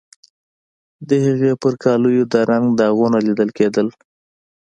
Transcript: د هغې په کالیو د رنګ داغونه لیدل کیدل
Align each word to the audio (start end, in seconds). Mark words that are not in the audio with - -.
د 1.09 1.11
هغې 1.25 1.51
په 1.61 1.69
کالیو 1.83 2.29
د 2.33 2.35
رنګ 2.49 2.65
داغونه 2.79 3.17
لیدل 3.27 3.49
کیدل 3.57 3.87